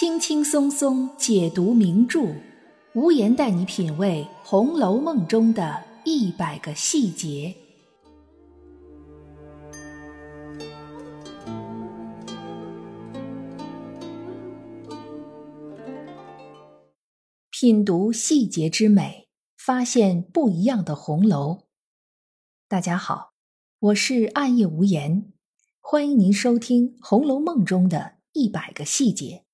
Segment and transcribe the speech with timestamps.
[0.00, 2.34] 轻轻松松解读名著，
[2.94, 7.54] 无言带你品味《红楼梦》中的一百个细节。
[17.50, 21.64] 品读细节之美，发现不一样的红楼。
[22.66, 23.32] 大家好，
[23.80, 25.30] 我是暗夜无言，
[25.78, 29.44] 欢迎您收听《红楼梦》中的一百个细节。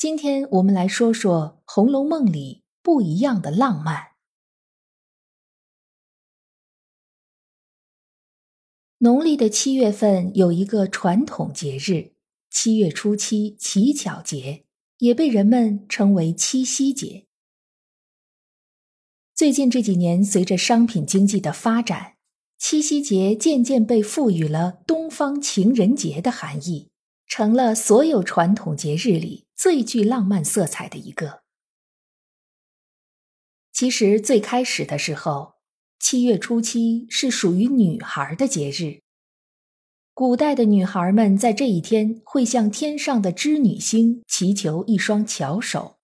[0.00, 4.12] 今天我们来说说《红楼梦》里不一样的浪漫。
[8.96, 12.14] 农历的七月份有一个传统节日——
[12.48, 14.64] 七月初七乞巧节，
[15.00, 17.26] 也被人们称为七夕节。
[19.34, 22.14] 最近这几年，随着商品经济的发展，
[22.56, 26.88] 七夕节渐渐被赋予了“东方情人节”的含义。
[27.26, 31.42] 成了所有传统节日里最具浪漫色彩的一个。
[33.74, 35.56] 其实最开始的时候，
[35.98, 39.00] 七月初七是属于女孩的节日。
[40.14, 45.96] 古代的女孩们在这一天会向天上的织女星祈求一双巧手，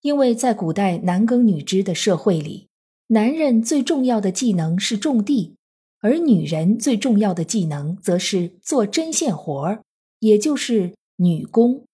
[0.00, 2.68] 因为在古代男耕女织的社会里，
[3.08, 5.56] 男人最重要的技能是种地，
[6.00, 9.82] 而女人最重要的技能则是做针线活儿。
[10.20, 11.84] 也就是女工。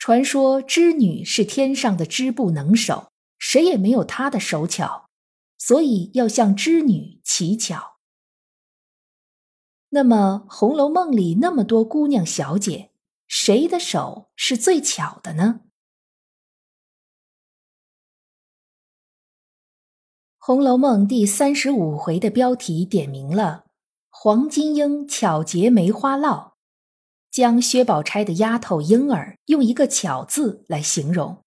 [0.00, 5.10] 传说织女是天上的织布能手，谁也没有她的手巧，
[5.58, 7.98] 所以要向织女乞巧。
[9.90, 12.92] 那么《红楼梦》里那么多姑娘小姐，
[13.28, 15.60] 谁的手是最巧的呢？
[20.38, 23.66] 《红楼梦》第三十五回的标题点明了
[24.08, 26.49] “黄金英巧结梅花烙”。
[27.30, 31.44] 将薛宝钗的丫头莺儿用一个“巧”字来形容，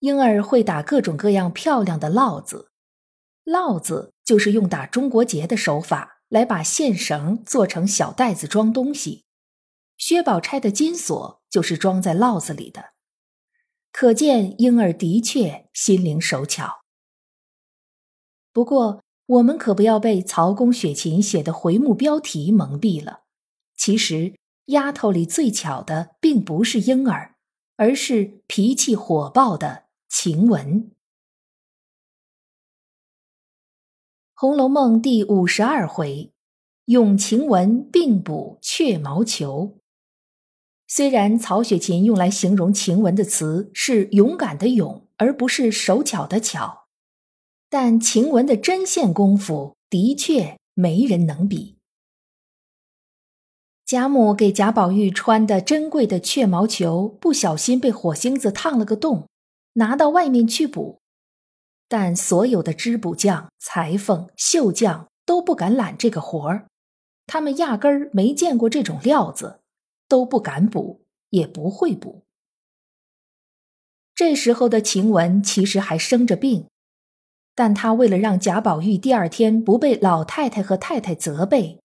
[0.00, 2.70] 莺儿会打各种各样漂亮的烙子，
[3.44, 9.24] 烙子就是用打中国结的手法来把线绳做成小袋子装东西。
[9.98, 12.92] 薛宝钗的金锁就是装在烙子里的，
[13.92, 16.80] 可见莺儿的确心灵手巧。
[18.52, 23.24] 不过，我们可不要被曹公雪芹写的回目标题蒙蔽了，
[23.76, 24.34] 其实。
[24.66, 27.36] 丫头里最巧的，并不是莺儿，
[27.76, 30.82] 而是脾气火爆的晴雯。
[34.34, 36.32] 《红楼梦》第五十二回，
[36.86, 39.78] 咏晴雯并补雀毛球。
[40.88, 46.88] 虽然曹雪芹用来形容晴雯的词是勇敢的勇，而不是手巧的巧，
[47.70, 51.75] 但晴雯的针线功夫的确没人能比。
[53.86, 59.28] 贾母给贾宝玉穿的珍贵的雀毛球，不小心被火星子烫了个洞，
[59.74, 60.98] 拿到外面去补。
[61.86, 66.66] 但所有的织补匠、裁缝、绣匠都不敢揽这个活儿，
[67.28, 69.60] 他们压根儿没见过这种料子，
[70.08, 72.24] 都不敢补，也不会补。
[74.16, 76.66] 这时候的晴雯其实还生着病，
[77.54, 81.78] 但她为了让贾宝玉第二天不被老太太和太太责备。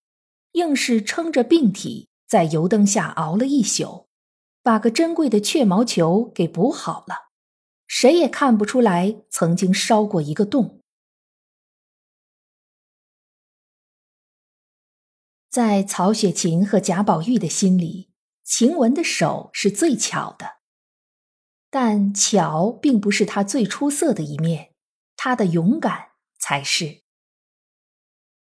[0.54, 4.10] 硬是撑着病体，在油灯下熬了一宿，
[4.62, 7.30] 把个珍贵的雀毛球给补好了，
[7.88, 10.82] 谁也看不出来曾经烧过一个洞。
[15.50, 18.12] 在曹雪芹和贾宝玉的心里，
[18.44, 20.60] 晴雯的手是最巧的，
[21.70, 24.74] 但巧并不是她最出色的一面，
[25.18, 27.02] 她的勇敢才是。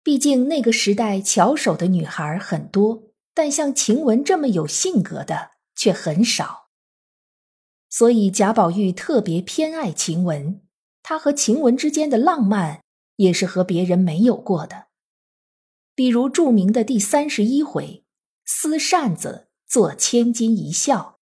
[0.09, 3.03] 毕竟那个时代巧手的女孩很多，
[3.35, 6.69] 但像晴雯这么有性格的却很少。
[7.91, 10.61] 所以贾宝玉特别偏爱晴雯，
[11.03, 12.81] 他和晴雯之间的浪漫
[13.17, 14.87] 也是和别人没有过的。
[15.93, 18.03] 比如著名的第三十一回，
[18.45, 21.19] 撕扇子做千金一笑。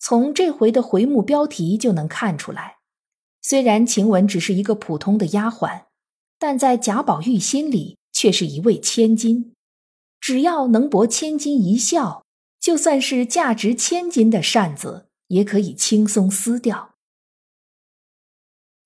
[0.00, 2.78] 从这回的回目标题就能看出来，
[3.40, 5.84] 虽然晴雯只是一个普通的丫鬟。
[6.38, 9.54] 但在贾宝玉心里却是一位千金，
[10.20, 12.24] 只要能博千金一笑，
[12.60, 16.94] 就算是价值千金的扇子也可以轻松撕掉。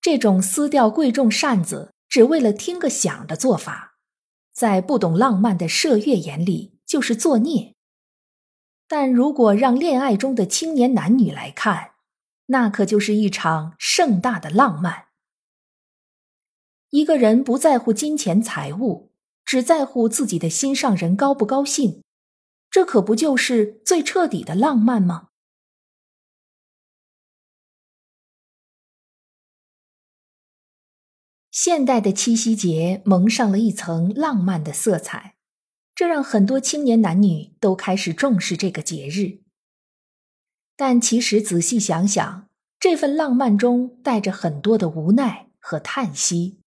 [0.00, 3.94] 这种撕掉贵重扇子只为了听个响的做法，
[4.52, 7.74] 在不懂浪漫的麝月眼里就是作孽。
[8.88, 11.92] 但如果让恋爱中的青年男女来看，
[12.46, 15.06] 那可就是一场盛大的浪漫。
[16.92, 19.10] 一个人不在乎金钱财物，
[19.46, 22.02] 只在乎自己的心上人高不高兴，
[22.70, 25.28] 这可不就是最彻底的浪漫吗？
[31.50, 35.36] 现代的七夕节蒙上了一层浪漫的色彩，
[35.94, 39.40] 这让很多青年男女都开始重视这个节日。
[40.76, 46.58] 但其实仔细想想，这份浪漫中带着很多的无奈和叹息。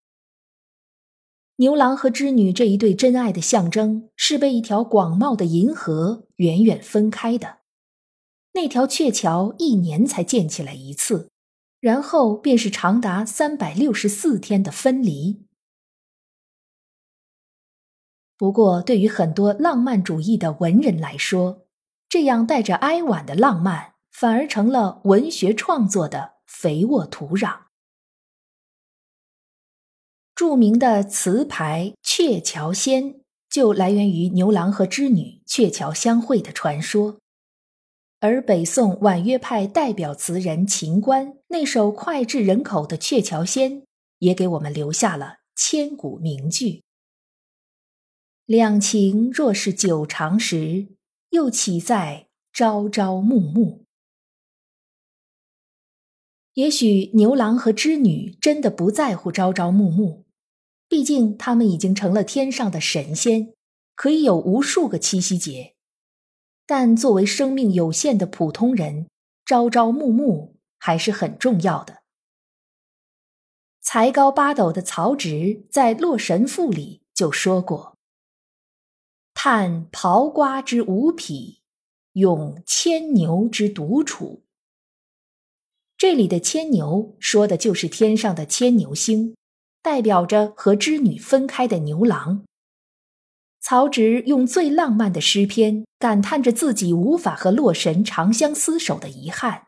[1.57, 7.60] 牛郎和织女这一对真爱的象征，是被一条广袤的银河远远分开的。
[8.54, 11.30] 那条鹊桥一年才建起来一次。
[11.81, 15.46] 然后便是长达三百六十四天的分离。
[18.36, 21.68] 不过，对于很多浪漫主义的文人来说，
[22.10, 27.64] 这样带着哀婉的浪漫，反而成了文学创作的肥沃土壤。
[30.35, 33.03] 著名的词牌《鹊桥仙》
[33.49, 37.19] 就来源于牛郎和织女鹊桥相会的传说。
[38.19, 43.81] 而北宋婉约派代表词人秦观那首脍炙人口的《鹊桥仙》，
[44.19, 46.83] 也给我们留下了千古名句
[48.45, 50.87] ：“两情若是久长时，
[51.29, 53.85] 又岂在朝朝暮暮。”
[56.55, 60.25] 也许牛郎和织女真的不在乎朝朝暮暮，
[60.87, 63.53] 毕竟他们已经成了天上的神仙，
[63.95, 65.75] 可以有无数个七夕节。
[66.65, 69.07] 但作为生命有限的普通人，
[69.45, 72.03] 朝朝暮暮还是很重要的。
[73.81, 77.97] 才高八斗的曹植在《洛神赋》里就说过
[79.35, 81.61] ：“叹刨瓜之无匹，
[82.13, 84.43] 咏牵牛之独处。”
[85.97, 89.35] 这里的牵牛说的就是天上的牵牛星，
[89.85, 92.43] 代表着和织女分开的牛郎。
[93.59, 99.67] 曹植用最浪漫的诗篇感叹着自己无法和洛神长相厮守的遗憾，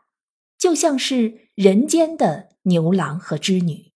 [0.58, 3.74] 就像是人间的牛郎和织女。《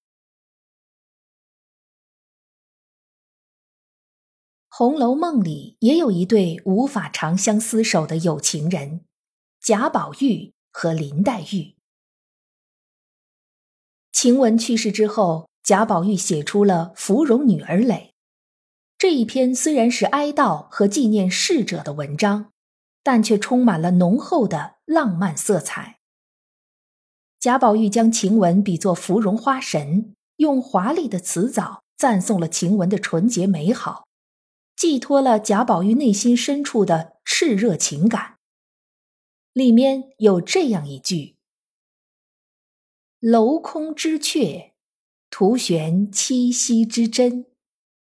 [4.69, 9.05] 红楼梦》里也有一对无法长相厮守的有情人，
[9.61, 11.75] 贾宝玉和林黛玉。
[14.13, 17.87] 晴雯去世之后，贾宝玉写出了《芙蓉女儿诔》。
[18.99, 22.53] 这一篇虽然是哀悼和纪念逝者的文章，
[23.03, 25.99] 但却充满了浓厚的浪漫色彩。
[27.39, 34.07] 贾宝玉将晴雯比作芙蓉花神，用华丽的词藻赞颂了晴雯的纯洁美好，
[34.77, 38.39] 寄托了贾宝玉内心深处的炽热情感。
[39.53, 41.37] 里面有这样一句
[43.21, 44.72] ：“镂空之阙，
[45.33, 47.47] 图悬七夕之真。”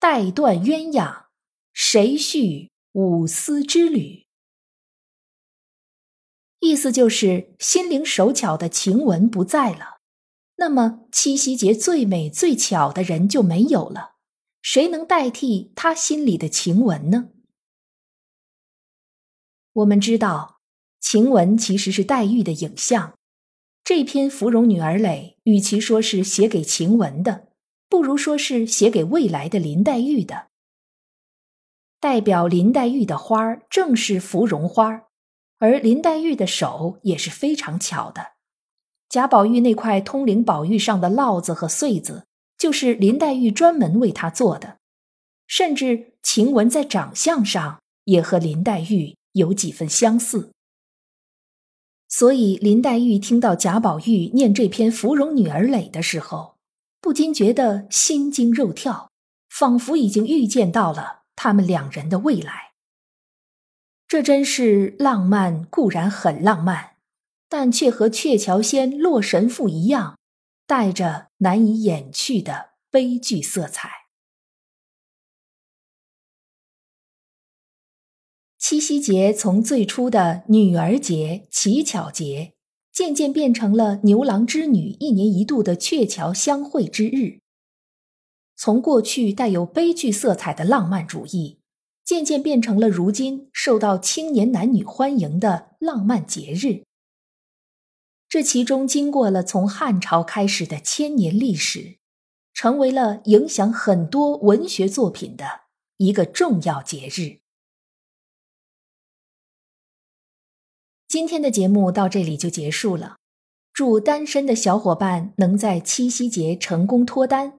[0.00, 1.24] 待断鸳鸯，
[1.72, 4.28] 谁续五丝之旅？
[6.60, 9.98] 意思就是心灵手巧的晴雯不在了，
[10.54, 14.18] 那么七夕节最美最巧的人就没有了。
[14.62, 17.30] 谁能代替他心里的晴雯呢？
[19.72, 20.60] 我们知道，
[21.00, 23.17] 晴雯其实是黛玉的影像。
[23.88, 27.48] 这篇《芙蓉女儿诔》与其说是写给晴雯的。
[27.88, 30.48] 不如说是写给未来的林黛玉的。
[31.98, 35.04] 代表林黛玉的花儿正是芙蓉花，
[35.58, 38.32] 而林黛玉的手也是非常巧的。
[39.08, 42.26] 贾宝玉那块通灵宝玉上的烙子和穗子，
[42.58, 44.76] 就是林黛玉专门为他做的。
[45.46, 50.52] 甚至晴雯在长相上也和林黛玉有几分相似。
[52.08, 56.56] 所以林黛玉听到贾宝玉念这篇《芙蓉女儿诔》的时候，
[57.00, 59.10] 不禁觉得心惊肉跳，
[59.50, 62.72] 仿佛已经预见到了他们两人的未来。
[64.08, 66.92] 这真是浪漫，固然很浪漫，
[67.46, 70.16] 但却和《鹊桥仙》《洛神赋》一样，
[70.66, 73.97] 带着难以掩去的悲剧色彩。
[78.70, 82.52] 七夕节从最初的女儿节、乞巧节。
[82.92, 87.38] 渐渐变成了牛郎织女一年一度的鹊桥相会之日。
[88.56, 91.60] 从过去带有悲剧色彩的浪漫主义，
[92.04, 96.84] 渐渐变成了如今受到青年男女欢迎的浪漫节日。
[98.28, 101.96] 这其中经过了从汉朝开始的千年历史，
[102.52, 105.62] 成为了影响很多文学作品的
[105.96, 107.47] 一个重要节日。
[111.08, 113.16] 今天的节目到这里就结束了，
[113.72, 117.54] 祝单身的小伙伴能在七夕节成功脱单，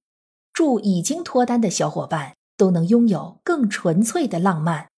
[0.53, 4.89] 祝已经脱单的小伙伴都能拥有更纯粹的浪漫。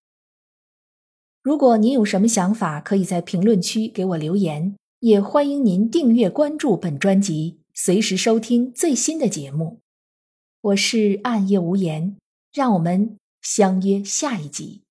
[1.42, 9.80] 如果您有什么想法，可以在评论区给我留言，也欢迎您订阅关注本专辑，随时收听最新的节目。
[10.60, 12.18] 我是暗夜无言，
[12.54, 14.82] 让我们相约下一集。